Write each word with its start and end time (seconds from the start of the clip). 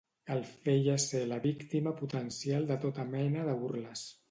El 0.35 0.39
feia 0.67 0.95
ser 1.03 1.21
la 1.33 1.37
víctima 1.43 1.95
potencial 2.01 2.67
de 2.73 2.81
tota 2.87 3.09
mena 3.13 3.47
de 3.51 3.57
burles. 3.63 4.09